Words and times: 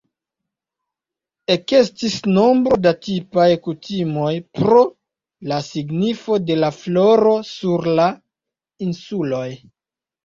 Ekestis 1.55 2.15
nombro 2.37 2.79
da 2.85 2.93
tipaj 3.07 3.45
kutimoj 3.67 4.31
pro 4.61 4.81
la 5.53 5.61
signifo 5.69 6.39
de 6.49 6.59
la 6.65 6.73
floro 6.81 7.37
sur 7.55 7.89
la 8.01 8.11
insuloj. 8.89 9.47